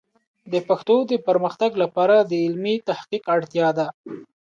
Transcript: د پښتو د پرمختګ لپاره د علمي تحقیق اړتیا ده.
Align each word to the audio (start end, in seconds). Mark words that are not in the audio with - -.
د 0.51 0.53
پښتو 0.67 0.95
د 1.11 1.13
پرمختګ 1.27 1.71
لپاره 1.83 2.15
د 2.21 2.31
علمي 2.45 2.75
تحقیق 2.89 3.23
اړتیا 3.35 3.67
ده. 3.77 3.87